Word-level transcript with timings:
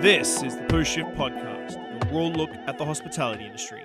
This 0.00 0.42
is 0.42 0.56
the 0.56 0.62
Post 0.62 0.92
Shift 0.92 1.10
Podcast, 1.10 1.76
a 1.76 2.14
raw 2.14 2.22
look 2.22 2.48
at 2.66 2.78
the 2.78 2.86
hospitality 2.86 3.44
industry. 3.44 3.82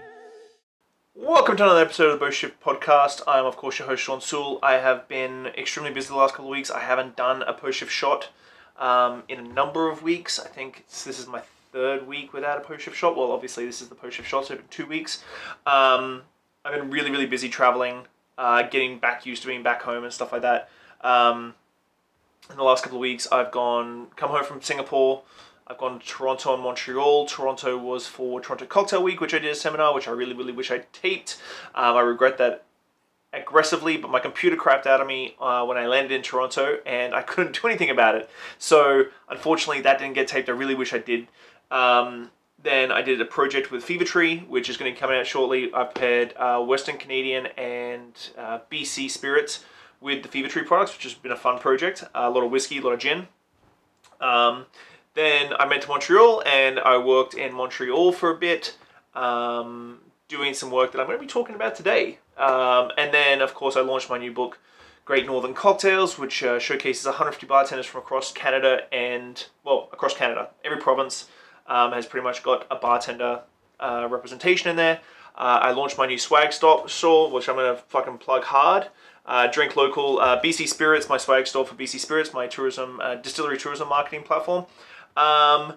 Welcome 1.14 1.58
to 1.58 1.64
another 1.64 1.82
episode 1.82 2.06
of 2.06 2.14
the 2.18 2.26
Post 2.26 2.38
Shift 2.38 2.64
Podcast. 2.64 3.21
I 3.28 3.38
am, 3.38 3.46
of 3.46 3.57
course, 3.57 3.79
your 3.79 3.89
host, 3.89 4.02
Sean 4.02 4.21
Soole. 4.21 4.57
I 4.63 4.75
have 4.75 5.09
been 5.09 5.47
extremely 5.47 5.91
busy 5.91 6.07
the 6.07 6.15
last 6.15 6.33
couple 6.33 6.46
of 6.46 6.51
weeks. 6.51 6.71
I 6.71 6.79
haven't 6.79 7.17
done 7.17 7.41
a 7.41 7.51
post 7.51 7.79
shift 7.79 7.91
shot 7.91 8.29
um, 8.78 9.23
in 9.28 9.39
a 9.39 9.43
number 9.43 9.89
of 9.89 10.04
weeks. 10.04 10.39
I 10.39 10.47
think 10.47 10.86
this 10.88 11.20
is 11.20 11.28
my 11.28 11.41
third 11.73 12.07
week 12.07 12.32
without 12.32 12.59
a 12.59 12.61
post 12.61 12.86
shift 12.86 12.95
shot. 12.95 13.18
Well, 13.18 13.34
obviously, 13.34 13.66
this 13.66 13.82
is 13.82 13.89
the 13.89 13.95
post 13.95 14.16
shift 14.16 14.29
shot, 14.29 14.45
so 14.45 14.57
two 14.70 14.86
weeks. 14.86 15.21
Um, 15.68 16.21
I've 16.63 16.79
been 16.79 16.91
really, 16.91 17.11
really 17.11 17.27
busy 17.27 17.50
traveling, 17.50 18.04
uh, 18.38 18.61
getting 18.61 19.00
back 19.00 19.25
used 19.25 19.41
to 19.41 19.50
being 19.50 19.63
back 19.63 19.82
home 19.82 20.05
and 20.05 20.13
stuff 20.13 20.32
like 20.32 20.43
that. 20.43 20.70
Um, 21.02 21.55
in 22.50 22.55
the 22.55 22.63
last 22.63 22.86
couple 22.86 23.00
of 23.00 23.02
weeks, 23.02 23.27
I've 23.34 23.52
gone, 23.52 24.07
come 24.16 24.29
home 24.29 24.45
from 24.45 24.61
Singapore. 24.61 25.23
I've 25.68 25.79
gone 25.79 26.00
to 26.00 26.05
Toronto 26.05 26.54
and 26.54 26.63
Montreal. 26.63 27.26
Toronto 27.26 27.77
was 27.77 28.05
for 28.05 28.40
Toronto 28.40 28.66
Cocktail 28.66 29.02
Week, 29.02 29.20
which 29.20 29.34
I 29.34 29.40
did 29.40 29.52
a 29.52 29.55
seminar, 29.55 29.95
which 29.95 30.07
I 30.07 30.12
really, 30.12 30.34
really 30.34 30.53
wish 30.53 30.70
I 30.70 30.84
taped. 30.94 31.41
Um, 31.73 31.95
I 31.95 32.02
regret 32.02 32.38
that 32.38 32.66
aggressively, 33.34 33.98
but 33.98 34.12
my 34.12 34.20
computer 34.20 34.55
crapped 34.55 34.85
out 34.85 35.02
of 35.02 35.07
me 35.07 35.35
uh, 35.41 35.66
when 35.66 35.77
I 35.77 35.88
landed 35.88 36.12
in 36.12 36.21
Toronto, 36.21 36.77
and 36.85 37.16
I 37.16 37.21
couldn't 37.23 37.59
do 37.59 37.67
anything 37.67 37.90
about 37.90 38.16
it. 38.16 38.30
So 38.59 39.05
unfortunately, 39.27 39.81
that 39.81 39.98
didn't 39.98 40.13
get 40.13 40.27
taped. 40.27 40.49
I 40.49 40.52
really 40.52 40.76
wish 40.76 40.93
I 40.93 40.99
did. 40.99 41.27
Um, 41.71 42.29
then 42.62 42.91
I 42.91 43.02
did 43.02 43.20
a 43.20 43.26
project 43.26 43.71
with 43.71 43.84
Fever 43.84 44.04
Tree, 44.04 44.40
which 44.48 44.70
is 44.70 44.77
going 44.77 44.91
to 44.91 44.95
be 44.95 44.99
coming 44.99 45.18
out 45.18 45.26
shortly. 45.26 45.73
I've 45.73 45.95
paired 45.95 46.34
uh, 46.38 46.62
Western 46.62 46.98
Canadian 46.98 47.48
and 47.57 48.13
uh, 48.38 48.59
BC 48.71 49.09
spirits 49.09 49.66
with 49.99 50.21
the 50.21 50.29
Fever 50.29 50.48
Tree 50.48 50.63
products, 50.63 50.93
which 50.93 51.04
has 51.04 51.16
been 51.16 51.32
a 51.32 51.35
fun 51.35 51.59
project. 51.59 52.04
a 52.13 52.29
lot 52.29 52.43
of 52.43 52.52
whiskey, 52.52 52.77
a 52.77 52.82
lot 52.82 52.93
of 52.93 52.99
gin. 52.99 53.27
Um, 54.21 54.66
then 55.16 55.54
I 55.58 55.66
went 55.66 55.82
to 55.84 55.88
Montreal 55.88 56.44
and 56.46 56.80
I 56.80 56.98
worked 56.98 57.34
in 57.34 57.54
Montreal 57.54 58.12
for 58.12 58.32
a 58.32 58.36
bit, 58.36 58.78
um, 59.13 59.99
doing 60.27 60.54
some 60.54 60.72
work 60.72 60.91
that 60.91 60.99
I'm 60.99 61.07
going 61.07 61.18
to 61.18 61.22
be 61.22 61.27
talking 61.27 61.55
about 61.55 61.76
today. 61.76 62.20
Um, 62.38 62.91
and 62.98 63.13
then, 63.13 63.41
of 63.41 63.54
course, 63.54 63.77
I 63.77 63.82
launched 63.82 64.09
my 64.09 64.18
new 64.18 64.34
book, 64.34 64.59
Great 65.06 65.25
Northern 65.25 65.53
Cocktails, 65.53 66.18
which 66.18 66.44
uh, 66.44 66.59
showcases 66.59 67.06
150 67.06 67.47
bartenders 67.47 67.85
from 67.85 68.02
across 68.02 68.31
Canada 68.34 68.81
and, 68.94 69.47
well, 69.63 69.90
across 69.94 70.13
Canada. 70.13 70.50
Every 70.66 70.80
province 70.80 71.29
um, 71.68 71.94
has 71.94 72.06
pretty 72.06 72.24
much 72.24 72.44
got 72.44 72.68
a 72.69 72.75
bartender 72.75 73.41
uh, 73.79 74.07
representation 74.09 74.69
in 74.69 74.75
there. 74.75 75.00
Uh, 75.38 75.59
I 75.62 75.72
launched 75.72 75.97
my 75.97 76.07
new 76.07 76.18
swag 76.18 76.53
stop 76.53 76.90
store, 76.90 77.31
which 77.31 77.47
I'm 77.47 77.56
going 77.56 77.75
to 77.75 77.81
fucking 77.84 78.18
plug 78.18 78.44
hard. 78.44 78.88
Uh, 79.25 79.47
drink 79.47 79.75
local 79.75 80.19
uh, 80.19 80.40
BC 80.41 80.68
Spirits, 80.68 81.09
my 81.09 81.18
swag 81.18 81.47
store 81.47 81.66
for 81.66 81.75
BC 81.75 82.00
Spirits, 82.00 82.31
my 82.34 82.47
tourism 82.47 83.00
uh, 83.02 83.16
distillery 83.16 83.57
tourism 83.57 83.90
marketing 83.90 84.24
platform. 84.24 84.66
Um, 85.16 85.75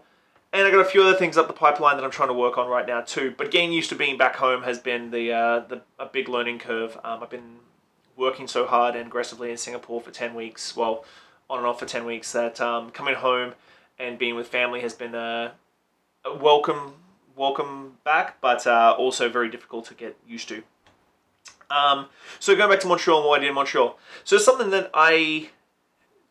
and 0.52 0.66
I 0.66 0.70
got 0.70 0.80
a 0.80 0.84
few 0.84 1.02
other 1.02 1.14
things 1.14 1.36
up 1.36 1.46
the 1.46 1.52
pipeline 1.52 1.96
that 1.96 2.04
I'm 2.04 2.10
trying 2.10 2.28
to 2.28 2.34
work 2.34 2.56
on 2.58 2.68
right 2.68 2.86
now 2.86 3.02
too. 3.02 3.34
But 3.36 3.50
getting 3.50 3.72
used 3.72 3.90
to 3.90 3.94
being 3.94 4.16
back 4.16 4.36
home 4.36 4.62
has 4.62 4.78
been 4.78 5.10
the 5.10 5.32
uh, 5.32 5.60
the 5.60 5.82
a 5.98 6.06
big 6.06 6.28
learning 6.28 6.58
curve. 6.58 6.98
Um, 7.04 7.22
I've 7.22 7.30
been 7.30 7.58
working 8.16 8.48
so 8.48 8.66
hard 8.66 8.96
and 8.96 9.06
aggressively 9.06 9.50
in 9.50 9.56
Singapore 9.56 10.00
for 10.00 10.10
ten 10.10 10.34
weeks, 10.34 10.74
well, 10.74 11.04
on 11.50 11.58
and 11.58 11.66
off 11.66 11.78
for 11.78 11.86
ten 11.86 12.04
weeks. 12.04 12.32
That 12.32 12.60
um, 12.60 12.90
coming 12.90 13.14
home 13.14 13.54
and 13.98 14.18
being 14.18 14.36
with 14.36 14.48
family 14.48 14.80
has 14.80 14.94
been 14.94 15.14
a, 15.14 15.52
a 16.24 16.34
welcome 16.34 16.94
welcome 17.36 17.98
back, 18.04 18.40
but 18.40 18.66
uh, 18.66 18.94
also 18.98 19.28
very 19.28 19.48
difficult 19.48 19.84
to 19.86 19.94
get 19.94 20.16
used 20.26 20.48
to. 20.48 20.62
Um, 21.70 22.06
so 22.40 22.56
going 22.56 22.70
back 22.70 22.80
to 22.80 22.86
Montreal 22.86 23.18
and 23.18 23.28
what 23.28 23.40
I 23.40 23.40
did 23.40 23.50
in 23.50 23.54
Montreal. 23.54 23.98
So 24.24 24.38
something 24.38 24.70
that 24.70 24.90
I 24.94 25.50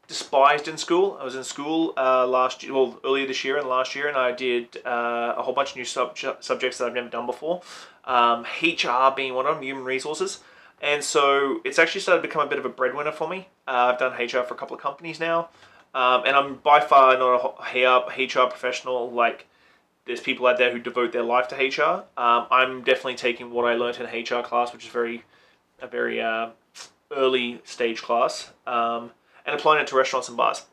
despised 0.07 0.67
in 0.67 0.77
school. 0.77 1.17
I 1.19 1.23
was 1.23 1.35
in 1.35 1.43
school 1.43 1.93
uh, 1.97 2.25
last 2.25 2.63
year, 2.63 2.73
well, 2.73 2.99
earlier 3.03 3.27
this 3.27 3.43
year 3.43 3.57
and 3.57 3.67
last 3.67 3.95
year, 3.95 4.07
and 4.07 4.17
I 4.17 4.31
did 4.31 4.77
uh, 4.85 5.35
a 5.37 5.41
whole 5.41 5.53
bunch 5.53 5.71
of 5.71 5.75
new 5.77 5.85
sub- 5.85 6.17
subjects 6.39 6.77
that 6.77 6.85
I've 6.85 6.93
never 6.93 7.09
done 7.09 7.25
before. 7.25 7.61
Um, 8.05 8.45
HR 8.61 9.13
being 9.15 9.33
one 9.33 9.45
of 9.45 9.55
them, 9.55 9.63
human 9.63 9.83
resources. 9.83 10.39
And 10.81 11.03
so 11.03 11.59
it's 11.65 11.79
actually 11.79 12.01
started 12.01 12.21
to 12.21 12.27
become 12.27 12.45
a 12.45 12.49
bit 12.49 12.59
of 12.59 12.65
a 12.65 12.69
breadwinner 12.69 13.11
for 13.11 13.27
me. 13.27 13.49
Uh, 13.67 13.91
I've 13.91 13.99
done 13.99 14.13
HR 14.13 14.43
for 14.43 14.53
a 14.53 14.57
couple 14.57 14.75
of 14.75 14.81
companies 14.81 15.19
now. 15.19 15.49
Um, 15.93 16.23
and 16.25 16.35
I'm 16.35 16.55
by 16.55 16.79
far 16.79 17.17
not 17.17 17.57
a 17.73 18.23
HR 18.23 18.47
professional. 18.47 19.11
Like, 19.11 19.47
there's 20.05 20.21
people 20.21 20.45
out 20.47 20.57
there 20.57 20.71
who 20.71 20.79
devote 20.79 21.11
their 21.11 21.23
life 21.23 21.47
to 21.49 21.55
HR. 21.55 22.05
Um, 22.19 22.47
I'm 22.51 22.81
definitely 22.83 23.15
taking 23.15 23.51
what 23.51 23.65
I 23.65 23.73
learned 23.73 23.97
in 23.97 24.05
HR 24.05 24.41
class, 24.41 24.71
which 24.71 24.85
is 24.85 24.91
very, 24.91 25.23
a 25.81 25.87
very 25.87 26.21
uh, 26.21 26.49
early 27.11 27.61
stage 27.65 28.01
class. 28.01 28.51
And 29.47 29.55
applying 29.55 29.81
it 29.81 29.87
to 29.87 29.95
restaurants 29.95 30.27
and 30.27 30.37
bars, 30.37 30.65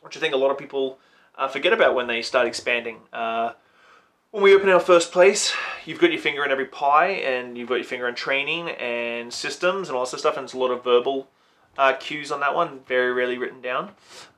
which 0.00 0.16
I 0.16 0.20
think 0.20 0.32
a 0.32 0.38
lot 0.38 0.50
of 0.50 0.56
people 0.56 0.98
uh, 1.36 1.48
forget 1.48 1.72
about 1.72 1.94
when 1.94 2.06
they 2.06 2.22
start 2.22 2.46
expanding. 2.46 2.98
Uh, 3.12 3.52
when 4.30 4.42
we 4.42 4.54
open 4.54 4.68
our 4.68 4.78
first 4.78 5.10
place, 5.10 5.52
you've 5.84 5.98
got 5.98 6.12
your 6.12 6.20
finger 6.20 6.44
in 6.44 6.52
every 6.52 6.66
pie, 6.66 7.08
and 7.08 7.58
you've 7.58 7.68
got 7.68 7.74
your 7.74 7.84
finger 7.84 8.06
in 8.06 8.14
training 8.14 8.68
and 8.70 9.32
systems 9.32 9.88
and 9.88 9.96
all 9.96 10.06
this 10.06 10.20
stuff, 10.20 10.36
and 10.36 10.44
it's 10.44 10.52
a 10.52 10.58
lot 10.58 10.70
of 10.70 10.84
verbal 10.84 11.28
uh, 11.76 11.94
cues 11.94 12.30
on 12.30 12.40
that 12.40 12.54
one, 12.54 12.80
very 12.86 13.12
rarely 13.12 13.36
written 13.36 13.60
down. 13.60 13.90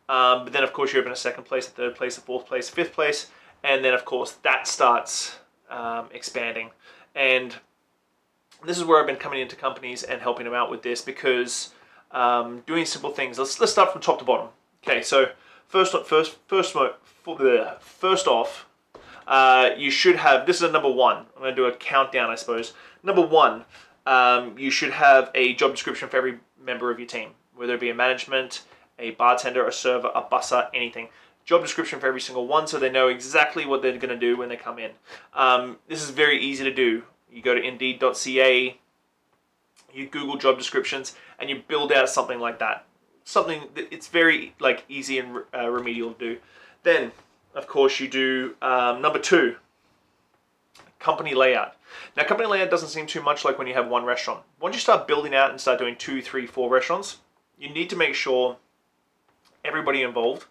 Um, 0.08 0.44
but 0.44 0.52
then, 0.52 0.64
of 0.64 0.72
course, 0.72 0.92
you 0.92 1.00
open 1.00 1.12
a 1.12 1.16
second 1.16 1.44
place, 1.44 1.66
a 1.68 1.70
third 1.70 1.96
place, 1.96 2.18
a 2.18 2.20
fourth 2.20 2.46
place, 2.46 2.68
a 2.68 2.72
fifth 2.72 2.92
place, 2.92 3.30
and 3.62 3.84
then, 3.84 3.94
of 3.94 4.04
course, 4.04 4.32
that 4.42 4.66
starts 4.66 5.38
um, 5.68 6.08
expanding. 6.12 6.70
And 7.14 7.54
this 8.64 8.78
is 8.78 8.84
where 8.84 9.00
I've 9.00 9.06
been 9.06 9.16
coming 9.16 9.40
into 9.40 9.56
companies 9.56 10.02
and 10.02 10.20
helping 10.20 10.44
them 10.44 10.54
out 10.54 10.70
with 10.70 10.82
this 10.82 11.02
because 11.02 11.74
um, 12.12 12.62
doing 12.66 12.84
simple 12.84 13.10
things. 13.10 13.38
Let's 13.38 13.60
let's 13.60 13.72
start 13.72 13.92
from 13.92 14.00
top 14.00 14.18
to 14.18 14.24
bottom. 14.24 14.48
Okay, 14.86 15.02
so 15.02 15.26
first 15.68 15.94
first 16.06 16.36
first 16.46 16.76
first 17.80 18.26
off, 18.26 18.66
uh, 19.26 19.70
you 19.76 19.90
should 19.90 20.16
have 20.16 20.46
this 20.46 20.56
is 20.56 20.62
a 20.62 20.72
number 20.72 20.90
one. 20.90 21.18
I'm 21.36 21.42
going 21.42 21.54
to 21.54 21.56
do 21.56 21.66
a 21.66 21.72
countdown, 21.72 22.30
I 22.30 22.34
suppose. 22.34 22.72
Number 23.02 23.22
one, 23.22 23.64
um, 24.06 24.58
you 24.58 24.70
should 24.70 24.92
have 24.92 25.30
a 25.34 25.54
job 25.54 25.72
description 25.72 26.08
for 26.08 26.16
every 26.16 26.38
member 26.62 26.90
of 26.90 26.98
your 26.98 27.08
team, 27.08 27.30
whether 27.54 27.74
it 27.74 27.80
be 27.80 27.90
a 27.90 27.94
management, 27.94 28.62
a 28.98 29.12
bartender, 29.12 29.66
a 29.66 29.72
server, 29.72 30.10
a 30.14 30.22
busser, 30.22 30.68
anything. 30.74 31.08
Job 31.44 31.62
description 31.62 31.98
for 31.98 32.06
every 32.06 32.20
single 32.20 32.46
one, 32.46 32.66
so 32.66 32.78
they 32.78 32.90
know 32.90 33.08
exactly 33.08 33.64
what 33.64 33.82
they're 33.82 33.96
going 33.96 34.10
to 34.10 34.16
do 34.16 34.36
when 34.36 34.48
they 34.48 34.56
come 34.56 34.78
in. 34.78 34.90
Um, 35.32 35.78
this 35.88 36.02
is 36.02 36.10
very 36.10 36.38
easy 36.38 36.64
to 36.64 36.72
do. 36.72 37.02
You 37.32 37.42
go 37.42 37.54
to 37.54 37.60
Indeed.ca, 37.60 38.78
you 39.94 40.06
Google 40.06 40.36
job 40.36 40.58
descriptions, 40.58 41.14
and 41.38 41.48
you 41.50 41.62
build 41.66 41.92
out 41.92 42.08
something 42.08 42.40
like 42.40 42.58
that. 42.58 42.84
Something 43.24 43.62
that 43.74 43.92
it's 43.92 44.08
very 44.08 44.54
like 44.58 44.84
easy 44.88 45.18
and 45.18 45.38
uh, 45.54 45.68
remedial 45.68 46.12
to 46.14 46.18
do. 46.18 46.38
Then, 46.82 47.12
of 47.54 47.66
course, 47.66 48.00
you 48.00 48.08
do 48.08 48.56
um, 48.62 49.02
number 49.02 49.18
two, 49.18 49.56
company 50.98 51.34
layout. 51.34 51.76
Now, 52.16 52.24
company 52.24 52.48
layout 52.48 52.70
doesn't 52.70 52.88
seem 52.88 53.06
too 53.06 53.22
much 53.22 53.44
like 53.44 53.58
when 53.58 53.66
you 53.66 53.74
have 53.74 53.88
one 53.88 54.04
restaurant. 54.04 54.42
Once 54.60 54.74
you 54.74 54.80
start 54.80 55.08
building 55.08 55.34
out 55.34 55.50
and 55.50 55.60
start 55.60 55.78
doing 55.78 55.96
two, 55.96 56.22
three, 56.22 56.46
four 56.46 56.70
restaurants, 56.70 57.18
you 57.58 57.68
need 57.68 57.90
to 57.90 57.96
make 57.96 58.14
sure 58.14 58.56
everybody 59.64 60.02
involved 60.02 60.46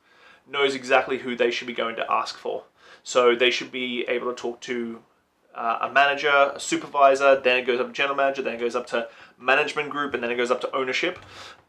knows 0.48 0.76
exactly 0.76 1.20
who 1.20 1.36
they 1.36 1.52
should 1.52 1.68
be 1.68 1.74
going 1.74 1.96
to 1.96 2.12
ask 2.12 2.38
for. 2.38 2.64
So 3.04 3.36
they 3.36 3.52
should 3.52 3.72
be 3.72 4.04
able 4.08 4.30
to 4.32 4.36
talk 4.36 4.60
to 4.62 5.02
uh, 5.60 5.90
a 5.90 5.92
manager, 5.92 6.54
a 6.56 6.60
supervisor, 6.60 7.38
then 7.42 7.58
it 7.58 7.68
goes 7.68 7.82
up 7.82 7.88
to 7.88 7.94
general 7.94 8.16
manager, 8.16 8.42
then 8.42 8.54
it 8.54 8.60
goes 8.60 8.78
up 8.78 8.88
to 8.88 9.10
management 9.38 9.90
group, 9.90 10.14
and 10.14 10.24
then 10.24 10.32
it 10.32 10.38
goes 10.38 10.52
up 10.52 10.62
to 10.62 10.74
ownership. 10.74 11.20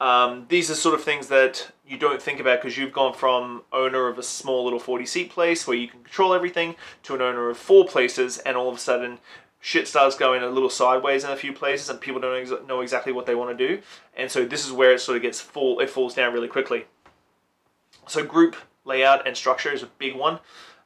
Um, 0.01 0.47
these 0.49 0.71
are 0.71 0.77
sort 0.77 0.95
of 0.95 1.03
things 1.03 1.27
that 1.27 1.73
you 1.85 1.99
don't 1.99 2.23
think 2.23 2.39
about 2.39 2.63
because 2.63 2.79
you've 2.79 2.93
gone 2.93 3.13
from 3.13 3.63
owner 3.73 4.07
of 4.07 4.17
a 4.17 4.23
small 4.23 4.63
little 4.63 4.79
40 4.79 5.05
seat 5.07 5.31
place 5.31 5.67
where 5.67 5.77
you 5.77 5.89
can 5.89 6.05
control 6.05 6.33
everything 6.33 6.77
to 7.03 7.17
an 7.17 7.21
owner 7.21 7.51
of 7.51 7.59
four 7.59 7.85
places, 7.85 8.39
and 8.39 8.57
all 8.57 8.69
of 8.69 8.77
a 8.77 8.79
sudden 8.79 9.19
shit 9.59 9.89
starts 9.89 10.17
going 10.17 10.41
a 10.41 10.49
little 10.49 10.71
sideways 10.71 11.25
in 11.25 11.31
a 11.31 11.37
few 11.37 11.53
places, 11.53 11.91
and 11.91 12.01
people 12.01 12.21
don't 12.21 12.41
ex- 12.41 12.67
know 12.69 12.83
exactly 12.83 13.13
what 13.13 13.27
they 13.27 13.35
want 13.35 13.59
to 13.59 13.69
do. 13.69 13.83
And 14.17 14.31
so 14.31 14.45
this 14.45 14.65
is 14.65 14.71
where 14.71 14.93
it 14.93 15.01
sort 15.01 15.17
of 15.17 15.23
gets 15.23 15.41
full, 15.41 15.81
it 15.81 15.91
falls 15.91 16.15
down 16.15 16.33
really 16.33 16.49
quickly. 16.49 16.85
So 18.07 18.25
group 18.25 18.55
layout 18.85 19.27
and 19.27 19.37
structure 19.37 19.73
is 19.73 19.83
a 19.83 19.91
big 19.99 20.15
one. 20.15 20.39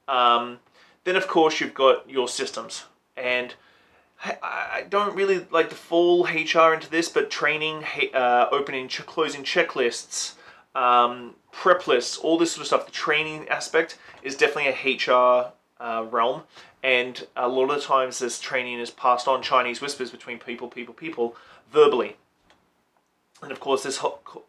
Um, 0.09 0.61
then, 1.05 1.17
of 1.17 1.29
course, 1.29 1.61
you've 1.61 1.75
got 1.75 2.09
your 2.09 2.29
systems. 2.29 2.85
And 3.17 3.55
I 4.43 4.87
don't 4.89 5.15
really 5.15 5.47
like 5.51 5.69
to 5.71 5.75
fall 5.75 6.25
HR 6.25 6.73
into 6.73 6.91
this, 6.91 7.09
but 7.09 7.31
training, 7.31 7.85
uh, 8.15 8.49
opening, 8.51 8.89
ch- 8.89 9.05
closing 9.05 9.43
checklists, 9.43 10.35
um, 10.75 11.35
prep 11.53 11.87
lists, 11.87 12.17
all 12.17 12.39
this 12.39 12.53
sort 12.53 12.63
of 12.63 12.67
stuff, 12.69 12.87
the 12.87 12.93
training 12.93 13.49
aspect 13.49 13.99
is 14.23 14.37
definitely 14.37 14.71
a 14.71 15.13
HR 15.13 15.53
uh, 15.79 16.07
realm. 16.11 16.43
And 16.83 17.27
a 17.37 17.49
lot 17.49 17.71
of 17.71 17.77
the 17.77 17.83
times, 17.83 18.19
this 18.19 18.41
training 18.41 18.79
is 18.79 18.91
passed 18.91 19.29
on 19.29 19.43
Chinese 19.43 19.81
whispers 19.81 20.11
between 20.11 20.39
people, 20.39 20.69
people, 20.69 20.95
people, 20.95 21.37
verbally. 21.71 22.17
And 23.43 23.53
of 23.53 23.61
course, 23.61 23.83
this 23.83 23.99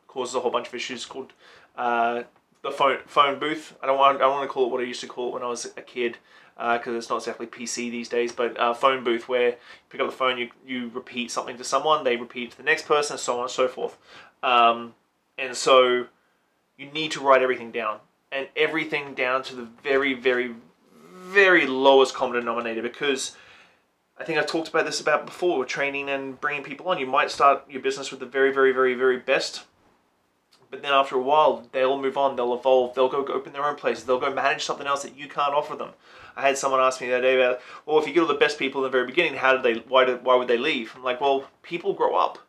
causes 0.07 0.35
a 0.35 0.39
whole 0.39 0.51
bunch 0.51 0.67
of 0.67 0.75
issues 0.75 1.05
called 1.05 1.33
uh, 1.77 2.23
the 2.65 2.71
phone 2.71 2.97
phone 3.05 3.39
booth. 3.39 3.75
I 3.81 3.87
don't 3.87 3.97
want 3.97 4.17
I 4.17 4.21
don't 4.21 4.31
want 4.31 4.49
to 4.49 4.53
call 4.53 4.65
it 4.65 4.71
what 4.71 4.81
I 4.81 4.85
used 4.85 5.01
to 5.01 5.07
call 5.07 5.29
it 5.29 5.33
when 5.33 5.43
I 5.43 5.47
was 5.47 5.65
a 5.65 5.81
kid 5.81 6.17
because 6.55 6.87
uh, 6.87 6.97
it's 6.97 7.09
not 7.09 7.17
exactly 7.17 7.47
PC 7.47 7.91
these 7.91 8.09
days. 8.09 8.31
But 8.31 8.59
uh, 8.59 8.73
phone 8.73 9.03
booth 9.03 9.29
where 9.29 9.49
you 9.49 9.55
pick 9.89 10.01
up 10.01 10.07
the 10.07 10.15
phone, 10.15 10.37
you 10.37 10.49
you 10.65 10.89
repeat 10.93 11.31
something 11.31 11.57
to 11.57 11.63
someone, 11.63 12.03
they 12.03 12.17
repeat 12.17 12.51
to 12.51 12.57
the 12.57 12.63
next 12.63 12.85
person, 12.85 13.13
and 13.13 13.19
so 13.19 13.37
on 13.37 13.43
and 13.43 13.51
so 13.51 13.67
forth. 13.67 13.97
Um, 14.43 14.95
and 15.37 15.55
so 15.55 16.07
you 16.77 16.91
need 16.91 17.11
to 17.11 17.21
write 17.21 17.41
everything 17.41 17.71
down. 17.71 17.99
and 18.31 18.47
everything 18.57 19.13
down 19.13 19.43
to 19.43 19.55
the 19.55 19.67
very, 19.81 20.13
very, 20.13 20.55
very 21.13 21.65
lowest 21.65 22.13
common 22.13 22.35
denominator 22.39 22.81
because 22.81 23.35
I 24.17 24.23
think 24.25 24.37
I've 24.37 24.47
talked 24.47 24.67
about 24.67 24.85
this 24.85 24.99
about 24.99 25.25
before 25.25 25.59
with 25.59 25.69
training 25.69 26.09
and 26.09 26.39
bringing 26.41 26.63
people 26.63 26.87
on. 26.89 26.99
You 26.99 27.07
might 27.07 27.31
start 27.31 27.63
your 27.69 27.81
business 27.81 28.11
with 28.11 28.19
the 28.19 28.25
very, 28.25 28.51
very, 28.51 28.73
very, 28.73 28.93
very 28.93 29.17
best, 29.17 29.63
but 30.75 30.81
then 30.81 30.91
after 30.91 31.15
a 31.15 31.21
while, 31.21 31.65
they'll 31.71 31.97
move 31.97 32.17
on, 32.17 32.35
they'll 32.35 32.53
evolve, 32.53 32.95
they'll 32.95 33.07
go 33.07 33.25
open 33.27 33.53
their 33.53 33.63
own 33.63 33.77
places, 33.77 34.03
they'll 34.03 34.19
go 34.19 34.33
manage 34.33 34.65
something 34.65 34.85
else 34.85 35.03
that 35.03 35.17
you 35.17 35.29
can't 35.29 35.53
offer 35.53 35.73
them. 35.73 35.91
I 36.35 36.41
had 36.41 36.57
someone 36.57 36.81
ask 36.81 36.99
me 36.99 37.07
the 37.07 37.13
other 37.13 37.21
day 37.21 37.35
about, 37.41 37.61
well, 37.85 37.97
if 37.97 38.05
you 38.05 38.13
get 38.13 38.19
all 38.19 38.27
the 38.27 38.33
best 38.33 38.59
people 38.59 38.81
in 38.81 38.83
the 38.83 38.97
very 38.97 39.07
beginning, 39.07 39.35
how 39.35 39.55
did 39.55 39.63
they? 39.63 39.79
Why 39.87 40.03
did? 40.03 40.25
Why 40.25 40.35
would 40.35 40.49
they 40.49 40.57
leave? 40.57 40.91
I'm 40.93 41.01
like, 41.01 41.21
well, 41.21 41.45
people 41.63 41.93
grow 41.93 42.17
up, 42.17 42.39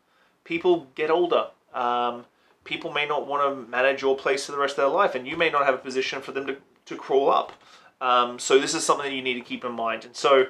people 0.42 0.88
get 0.96 1.08
older. 1.08 1.46
Um, 1.72 2.24
people 2.64 2.92
may 2.92 3.06
not 3.06 3.28
want 3.28 3.44
to 3.44 3.70
manage 3.70 4.02
your 4.02 4.16
place 4.16 4.46
for 4.46 4.50
the 4.50 4.58
rest 4.58 4.72
of 4.72 4.78
their 4.78 4.88
life, 4.88 5.14
and 5.14 5.24
you 5.24 5.36
may 5.36 5.48
not 5.48 5.64
have 5.64 5.74
a 5.76 5.78
position 5.78 6.20
for 6.20 6.32
them 6.32 6.48
to, 6.48 6.56
to 6.86 6.96
crawl 6.96 7.30
up. 7.30 7.52
Um, 8.00 8.40
so 8.40 8.58
this 8.58 8.74
is 8.74 8.82
something 8.82 9.08
that 9.08 9.14
you 9.14 9.22
need 9.22 9.34
to 9.34 9.40
keep 9.40 9.64
in 9.64 9.70
mind. 9.70 10.04
And 10.04 10.16
so, 10.16 10.46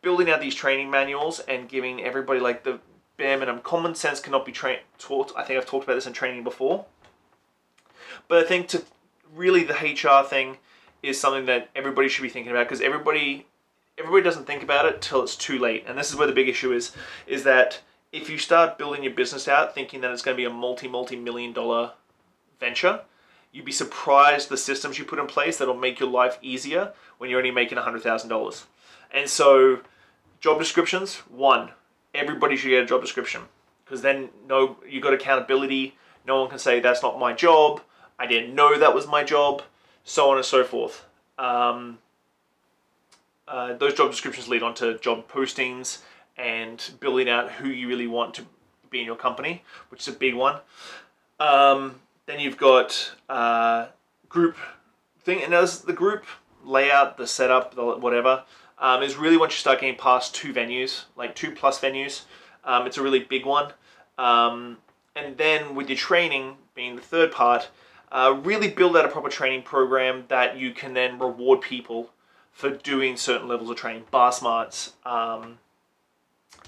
building 0.00 0.30
out 0.30 0.40
these 0.40 0.54
training 0.54 0.90
manuals 0.90 1.40
and 1.40 1.68
giving 1.68 2.02
everybody 2.02 2.40
like 2.40 2.64
the 2.64 2.80
bare 3.18 3.38
minimum 3.38 3.60
common 3.60 3.94
sense 3.94 4.18
cannot 4.18 4.46
be 4.46 4.52
tra- 4.52 4.80
taught. 4.98 5.32
I 5.36 5.44
think 5.44 5.58
I've 5.58 5.66
talked 5.66 5.84
about 5.84 5.94
this 5.96 6.06
in 6.06 6.14
training 6.14 6.42
before, 6.42 6.86
but 8.28 8.38
I 8.38 8.46
think 8.46 8.68
to 8.68 8.82
really 9.34 9.64
the 9.64 9.74
HR 9.74 10.26
thing 10.26 10.58
is 11.02 11.20
something 11.20 11.46
that 11.46 11.68
everybody 11.74 12.08
should 12.08 12.22
be 12.22 12.28
thinking 12.28 12.52
about 12.52 12.66
because 12.66 12.80
everybody 12.80 13.46
everybody 13.98 14.22
doesn't 14.22 14.46
think 14.46 14.62
about 14.62 14.86
it 14.86 15.02
till 15.02 15.22
it's 15.22 15.36
too 15.36 15.58
late. 15.58 15.84
And 15.86 15.98
this 15.98 16.10
is 16.10 16.16
where 16.16 16.26
the 16.26 16.32
big 16.32 16.48
issue 16.48 16.72
is: 16.72 16.92
is 17.26 17.44
that 17.44 17.80
if 18.12 18.28
you 18.28 18.38
start 18.38 18.78
building 18.78 19.02
your 19.02 19.14
business 19.14 19.48
out 19.48 19.74
thinking 19.74 20.00
that 20.02 20.10
it's 20.10 20.22
going 20.22 20.36
to 20.36 20.40
be 20.40 20.44
a 20.44 20.50
multi 20.50 20.88
multi 20.88 21.16
million 21.16 21.52
dollar 21.52 21.92
venture, 22.60 23.00
you'd 23.50 23.64
be 23.64 23.72
surprised 23.72 24.48
the 24.48 24.56
systems 24.56 24.98
you 24.98 25.04
put 25.04 25.18
in 25.18 25.26
place 25.26 25.58
that'll 25.58 25.74
make 25.74 25.98
your 25.98 26.10
life 26.10 26.38
easier 26.42 26.92
when 27.18 27.30
you're 27.30 27.38
only 27.38 27.50
making 27.50 27.78
hundred 27.78 28.02
thousand 28.02 28.28
dollars. 28.28 28.66
And 29.12 29.28
so, 29.28 29.80
job 30.40 30.58
descriptions 30.58 31.16
one, 31.28 31.70
everybody 32.14 32.56
should 32.56 32.70
get 32.70 32.82
a 32.82 32.86
job 32.86 33.00
description 33.00 33.42
because 33.84 34.02
then 34.02 34.30
no, 34.48 34.76
you 34.88 35.00
got 35.00 35.14
accountability. 35.14 35.96
No 36.26 36.40
one 36.40 36.50
can 36.50 36.58
say 36.58 36.80
that's 36.80 37.02
not 37.02 37.18
my 37.18 37.32
job. 37.32 37.80
I 38.22 38.26
didn't 38.26 38.54
know 38.54 38.78
that 38.78 38.94
was 38.94 39.08
my 39.08 39.24
job 39.24 39.62
so 40.04 40.30
on 40.30 40.36
and 40.36 40.46
so 40.46 40.62
forth. 40.62 41.04
Um, 41.38 41.98
uh, 43.48 43.74
those 43.74 43.94
job 43.94 44.12
descriptions 44.12 44.46
lead 44.46 44.62
on 44.62 44.74
to 44.74 44.96
job 44.98 45.28
postings 45.28 46.02
and 46.36 46.80
building 47.00 47.28
out 47.28 47.50
who 47.50 47.68
you 47.68 47.88
really 47.88 48.06
want 48.06 48.34
to 48.34 48.46
be 48.90 49.00
in 49.00 49.06
your 49.06 49.16
company, 49.16 49.64
which 49.88 50.02
is 50.02 50.14
a 50.14 50.16
big 50.16 50.36
one. 50.36 50.60
Um, 51.40 51.96
then 52.26 52.38
you've 52.38 52.56
got 52.56 53.12
uh, 53.28 53.88
group 54.28 54.56
thing, 55.24 55.42
and 55.42 55.52
as 55.52 55.80
the 55.80 55.92
group 55.92 56.24
layout, 56.64 57.16
the 57.16 57.26
setup, 57.26 57.74
the 57.74 57.82
whatever, 57.82 58.44
um, 58.78 59.02
is 59.02 59.16
really 59.16 59.36
once 59.36 59.54
you 59.54 59.58
start 59.58 59.80
getting 59.80 59.96
past 59.96 60.32
two 60.32 60.52
venues, 60.52 61.06
like 61.16 61.34
two 61.34 61.50
plus 61.50 61.80
venues, 61.80 62.22
um, 62.62 62.86
it's 62.86 62.98
a 62.98 63.02
really 63.02 63.20
big 63.20 63.44
one. 63.44 63.72
Um, 64.16 64.78
and 65.16 65.36
then 65.36 65.74
with 65.74 65.88
your 65.88 65.98
training 65.98 66.56
being 66.76 66.94
the 66.94 67.02
third 67.02 67.32
part, 67.32 67.68
uh, 68.12 68.38
really 68.44 68.68
build 68.68 68.96
out 68.96 69.04
a 69.04 69.08
proper 69.08 69.28
training 69.28 69.62
program 69.62 70.24
that 70.28 70.56
you 70.56 70.72
can 70.72 70.94
then 70.94 71.18
reward 71.18 71.62
people 71.62 72.10
for 72.52 72.70
doing 72.70 73.16
certain 73.16 73.48
levels 73.48 73.70
of 73.70 73.76
training. 73.76 74.04
Bar 74.10 74.30
smarts. 74.30 74.92
Um, 75.04 75.58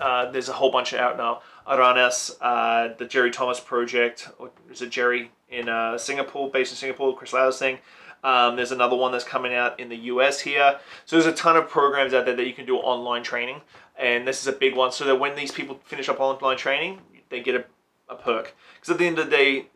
uh, 0.00 0.31
there's 0.31 0.49
a 0.49 0.55
whole 0.55 0.73
bunch 0.73 0.94
out 0.94 1.17
now. 1.17 1.43
Aranas, 1.69 2.32
uh, 2.41 2.94
the 2.99 3.05
Jerry 3.05 3.31
Thomas 3.31 3.61
project, 3.61 4.29
or 4.38 4.50
is 4.70 4.82
it 4.82 4.91
Jerry 4.91 5.31
in 5.49 5.69
uh, 5.69 5.96
Singapore, 5.99 6.50
based 6.50 6.73
in 6.73 6.76
Singapore, 6.76 7.17
Chris 7.17 7.32
Lau's 7.32 7.58
thing. 7.58 7.79
Um, 8.25 8.56
there's 8.56 8.73
another 8.73 8.97
one 8.97 9.12
that's 9.12 9.25
coming 9.25 9.55
out 9.55 9.79
in 9.79 9.90
the 9.90 9.97
US 9.97 10.40
here. 10.40 10.81
So 11.05 11.17
there's 11.17 11.32
a 11.32 11.37
ton 11.37 11.56
of 11.56 11.69
programs 11.69 12.14
out 12.14 12.25
there 12.25 12.35
that 12.35 12.47
you 12.47 12.55
can 12.55 12.67
do 12.67 12.76
online 12.76 13.23
training, 13.23 13.61
and 13.99 14.26
this 14.26 14.40
is 14.40 14.47
a 14.47 14.52
big 14.52 14.75
one. 14.75 14.93
So 14.93 15.05
that 15.05 15.17
when 15.17 15.37
these 15.37 15.52
people 15.52 15.79
finish 15.85 16.08
up 16.08 16.20
online 16.20 16.56
training, 16.56 17.00
they 17.29 17.40
get 17.40 17.55
a, 17.55 17.64
a 18.08 18.17
perk. 18.17 18.55
Because 18.75 18.93
at 18.93 18.99
the 18.99 19.06
end 19.06 19.19
of 19.19 19.26
the 19.26 19.37
day, 19.37 19.67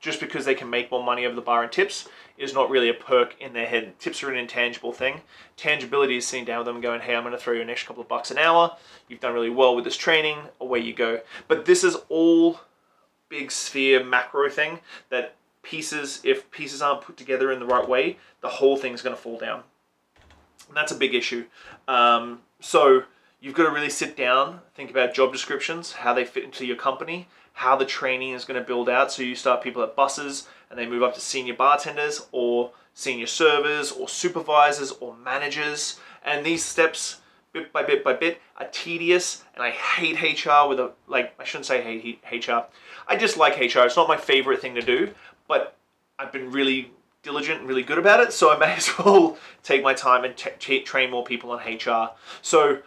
just 0.00 0.20
because 0.20 0.44
they 0.44 0.54
can 0.54 0.70
make 0.70 0.90
more 0.90 1.02
money 1.02 1.26
over 1.26 1.34
the 1.34 1.40
bar 1.40 1.62
and 1.62 1.72
tips 1.72 2.08
is 2.36 2.54
not 2.54 2.70
really 2.70 2.88
a 2.88 2.94
perk 2.94 3.34
in 3.40 3.52
their 3.52 3.66
head. 3.66 3.98
Tips 3.98 4.22
are 4.22 4.30
an 4.30 4.38
intangible 4.38 4.92
thing. 4.92 5.20
Tangibility 5.56 6.16
is 6.16 6.26
sitting 6.26 6.44
down 6.44 6.58
with 6.58 6.66
them 6.66 6.80
going, 6.80 7.00
hey, 7.00 7.16
I'm 7.16 7.24
going 7.24 7.32
to 7.32 7.38
throw 7.38 7.54
you 7.54 7.62
an 7.62 7.70
extra 7.70 7.88
couple 7.88 8.02
of 8.02 8.08
bucks 8.08 8.30
an 8.30 8.38
hour. 8.38 8.76
You've 9.08 9.20
done 9.20 9.34
really 9.34 9.50
well 9.50 9.74
with 9.74 9.84
this 9.84 9.96
training. 9.96 10.38
Away 10.60 10.78
you 10.78 10.94
go. 10.94 11.20
But 11.48 11.64
this 11.64 11.82
is 11.82 11.96
all 12.08 12.60
big 13.28 13.50
sphere 13.50 14.04
macro 14.04 14.48
thing 14.48 14.80
that 15.10 15.34
pieces, 15.62 16.20
if 16.22 16.48
pieces 16.50 16.80
aren't 16.80 17.02
put 17.02 17.16
together 17.16 17.50
in 17.50 17.58
the 17.58 17.66
right 17.66 17.86
way, 17.86 18.18
the 18.40 18.48
whole 18.48 18.76
thing's 18.76 19.02
going 19.02 19.16
to 19.16 19.20
fall 19.20 19.38
down. 19.38 19.62
And 20.68 20.76
that's 20.76 20.92
a 20.92 20.96
big 20.96 21.14
issue. 21.14 21.44
Um, 21.88 22.40
so 22.60 23.02
you've 23.40 23.54
got 23.54 23.64
to 23.64 23.70
really 23.70 23.90
sit 23.90 24.16
down, 24.16 24.60
think 24.74 24.90
about 24.90 25.14
job 25.14 25.32
descriptions, 25.32 25.92
how 25.92 26.12
they 26.14 26.24
fit 26.24 26.44
into 26.44 26.66
your 26.66 26.76
company, 26.76 27.28
how 27.54 27.76
the 27.76 27.84
training 27.84 28.32
is 28.32 28.44
going 28.44 28.60
to 28.60 28.66
build 28.66 28.88
out. 28.88 29.12
So 29.12 29.22
you 29.22 29.34
start 29.34 29.62
people 29.62 29.82
at 29.82 29.96
buses 29.96 30.48
and 30.70 30.78
they 30.78 30.86
move 30.86 31.02
up 31.02 31.14
to 31.14 31.20
senior 31.20 31.54
bartenders 31.54 32.26
or 32.32 32.72
senior 32.94 33.26
servers 33.26 33.92
or 33.92 34.08
supervisors 34.08 34.92
or 34.92 35.16
managers. 35.16 35.98
And 36.24 36.44
these 36.44 36.64
steps, 36.64 37.20
bit 37.52 37.72
by 37.72 37.82
bit 37.82 38.02
by 38.04 38.14
bit, 38.14 38.40
are 38.56 38.68
tedious. 38.70 39.44
And 39.54 39.62
I 39.62 39.70
hate 39.70 40.20
HR 40.20 40.68
with 40.68 40.80
a, 40.80 40.92
like, 41.06 41.34
I 41.38 41.44
shouldn't 41.44 41.66
say 41.66 41.80
hate 41.80 42.20
HR. 42.30 42.66
I 43.06 43.16
just 43.16 43.36
like 43.36 43.58
HR. 43.58 43.80
It's 43.80 43.96
not 43.96 44.08
my 44.08 44.16
favorite 44.16 44.60
thing 44.60 44.74
to 44.74 44.82
do, 44.82 45.14
but 45.46 45.76
I've 46.18 46.32
been 46.32 46.50
really 46.50 46.92
diligent 47.22 47.60
and 47.60 47.68
really 47.68 47.82
good 47.82 47.98
about 47.98 48.20
it. 48.20 48.32
So 48.32 48.52
I 48.52 48.58
may 48.64 48.74
as 48.74 48.90
well 48.98 49.36
take 49.62 49.82
my 49.82 49.94
time 49.94 50.24
and 50.24 50.36
t- 50.36 50.80
train 50.80 51.10
more 51.10 51.24
people 51.24 51.50
on 51.50 51.58
HR. 51.58 52.10
So 52.42 52.82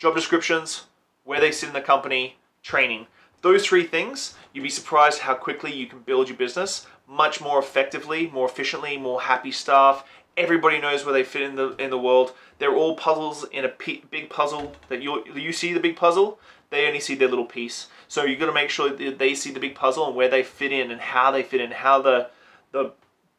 job 0.00 0.16
descriptions, 0.16 0.86
where 1.22 1.40
they 1.40 1.52
sit 1.52 1.68
in 1.68 1.74
the 1.74 1.80
company, 1.80 2.36
training. 2.62 3.06
Those 3.42 3.64
three 3.64 3.84
things, 3.84 4.34
you'd 4.52 4.62
be 4.62 4.70
surprised 4.70 5.20
how 5.20 5.34
quickly 5.34 5.72
you 5.72 5.86
can 5.86 6.00
build 6.00 6.28
your 6.28 6.36
business 6.36 6.86
much 7.06 7.40
more 7.40 7.58
effectively, 7.58 8.28
more 8.28 8.48
efficiently, 8.48 8.96
more 8.96 9.22
happy 9.22 9.50
staff. 9.50 10.04
Everybody 10.36 10.80
knows 10.80 11.04
where 11.04 11.12
they 11.12 11.24
fit 11.24 11.42
in 11.42 11.56
the 11.56 11.74
in 11.76 11.90
the 11.90 11.98
world. 11.98 12.32
They're 12.58 12.74
all 12.74 12.94
puzzles 12.96 13.44
in 13.50 13.64
a 13.64 13.72
big 14.10 14.30
puzzle 14.30 14.74
that 14.88 15.02
you 15.02 15.24
you 15.34 15.52
see 15.52 15.72
the 15.72 15.80
big 15.80 15.96
puzzle. 15.96 16.38
They 16.70 16.86
only 16.86 17.00
see 17.00 17.16
their 17.16 17.28
little 17.28 17.46
piece. 17.46 17.88
So 18.06 18.24
you've 18.24 18.38
got 18.38 18.46
to 18.46 18.52
make 18.52 18.70
sure 18.70 18.90
that 18.90 19.18
they 19.18 19.34
see 19.34 19.50
the 19.50 19.58
big 19.58 19.74
puzzle 19.74 20.06
and 20.06 20.14
where 20.14 20.28
they 20.28 20.44
fit 20.44 20.72
in 20.72 20.92
and 20.92 21.00
how 21.00 21.32
they 21.32 21.42
fit 21.42 21.60
in, 21.60 21.72
how 21.72 22.00
the 22.00 22.30
the 22.70 22.92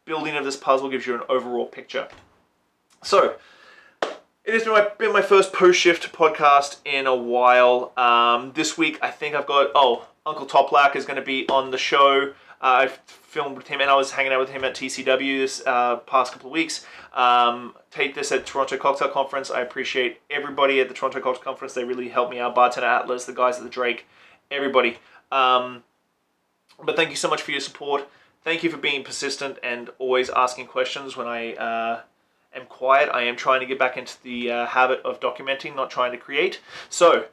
building 0.03 0.35
of 0.35 0.43
this 0.43 0.57
puzzle 0.57 0.89
gives 0.89 1.07
you 1.07 1.15
an 1.15 1.21
overall 1.29 1.65
picture. 1.65 2.09
So 3.03 3.35
it 4.45 4.53
has 4.53 4.63
been 4.97 5.13
my, 5.13 5.21
first 5.21 5.53
post 5.53 5.79
shift 5.79 6.11
podcast 6.13 6.77
in 6.83 7.05
a 7.07 7.15
while. 7.15 7.93
Um, 7.95 8.51
this 8.53 8.77
week, 8.77 8.97
I 9.01 9.11
think 9.11 9.35
I've 9.35 9.45
got, 9.45 9.71
oh, 9.75 10.07
Uncle 10.25 10.45
Toplak 10.45 10.95
is 10.95 11.05
going 11.05 11.17
to 11.17 11.25
be 11.25 11.47
on 11.49 11.71
the 11.71 11.77
show. 11.77 12.33
Uh, 12.61 12.85
I 12.85 12.87
filmed 13.05 13.57
with 13.57 13.67
him 13.67 13.81
and 13.81 13.89
I 13.89 13.95
was 13.95 14.11
hanging 14.11 14.31
out 14.31 14.39
with 14.39 14.49
him 14.49 14.63
at 14.63 14.75
TCW 14.75 15.39
this 15.39 15.63
uh, 15.65 15.97
past 15.97 16.33
couple 16.33 16.49
of 16.49 16.53
weeks. 16.53 16.85
Um, 17.13 17.75
take 17.89 18.13
this 18.13 18.31
at 18.31 18.45
Toronto 18.45 18.77
Cocktail 18.77 19.09
Conference. 19.09 19.49
I 19.49 19.61
appreciate 19.61 20.21
everybody 20.29 20.79
at 20.79 20.87
the 20.87 20.93
Toronto 20.93 21.19
Cocktail 21.19 21.43
Conference. 21.43 21.73
They 21.73 21.83
really 21.83 22.09
helped 22.09 22.31
me 22.31 22.39
out. 22.39 22.53
Bartender 22.53 22.87
Atlas, 22.87 23.25
the 23.25 23.33
guys 23.33 23.57
at 23.57 23.63
the 23.63 23.69
Drake, 23.69 24.05
everybody. 24.49 24.97
Um, 25.31 25.83
but 26.83 26.95
thank 26.95 27.09
you 27.09 27.15
so 27.15 27.29
much 27.29 27.41
for 27.41 27.51
your 27.51 27.61
support. 27.61 28.07
Thank 28.43 28.63
you 28.63 28.69
for 28.69 28.77
being 28.77 29.03
persistent 29.03 29.57
and 29.63 29.89
always 29.99 30.29
asking 30.29 30.67
questions 30.67 31.15
when 31.15 31.27
I 31.27 31.53
uh, 31.53 32.01
am 32.55 32.65
quiet. 32.65 33.09
I 33.13 33.23
am 33.23 33.35
trying 33.35 33.61
to 33.61 33.65
get 33.65 33.79
back 33.79 33.97
into 33.97 34.21
the 34.23 34.51
uh, 34.51 34.65
habit 34.65 35.01
of 35.03 35.19
documenting, 35.19 35.75
not 35.75 35.89
trying 35.89 36.11
to 36.11 36.17
create. 36.17 36.59
So, 36.89 37.25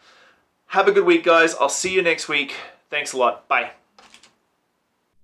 have 0.69 0.89
a 0.89 0.93
good 0.93 1.05
week, 1.05 1.25
guys. 1.25 1.55
I'll 1.55 1.69
see 1.69 1.93
you 1.95 2.03
next 2.03 2.29
week. 2.29 2.55
Thanks 2.91 3.13
a 3.13 3.17
lot. 3.17 3.49
Bye. 3.49 3.73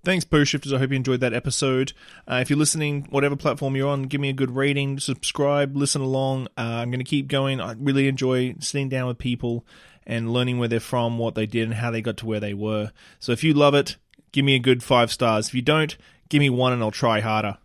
Thanks, 0.03 0.23
Post 0.23 0.51
Shifters. 0.51 0.71
I 0.71 0.77
hope 0.77 0.91
you 0.91 0.97
enjoyed 0.97 1.21
that 1.21 1.33
episode. 1.33 1.93
Uh, 2.29 2.35
if 2.35 2.49
you're 2.51 2.59
listening, 2.59 3.07
whatever 3.09 3.35
platform 3.35 3.75
you're 3.75 3.89
on, 3.89 4.03
give 4.03 4.21
me 4.21 4.29
a 4.29 4.33
good 4.33 4.55
rating, 4.55 4.99
subscribe, 4.99 5.75
listen 5.75 6.01
along. 6.01 6.47
Uh, 6.55 6.61
I'm 6.61 6.91
going 6.91 6.99
to 6.99 7.03
keep 7.03 7.27
going. 7.27 7.59
I 7.59 7.73
really 7.73 8.07
enjoy 8.07 8.53
sitting 8.59 8.87
down 8.87 9.07
with 9.07 9.17
people 9.17 9.65
and 10.05 10.31
learning 10.31 10.59
where 10.59 10.67
they're 10.67 10.79
from, 10.79 11.17
what 11.17 11.33
they 11.33 11.47
did, 11.47 11.63
and 11.63 11.73
how 11.73 11.89
they 11.89 12.03
got 12.03 12.17
to 12.17 12.27
where 12.27 12.39
they 12.39 12.53
were. 12.53 12.91
So 13.19 13.31
if 13.31 13.43
you 13.43 13.55
love 13.55 13.73
it, 13.73 13.97
give 14.31 14.45
me 14.45 14.53
a 14.53 14.59
good 14.59 14.83
five 14.83 15.11
stars. 15.11 15.47
If 15.47 15.55
you 15.55 15.63
don't, 15.63 15.97
give 16.29 16.39
me 16.39 16.51
one 16.51 16.71
and 16.71 16.83
I'll 16.83 16.91
try 16.91 17.21
harder. 17.21 17.57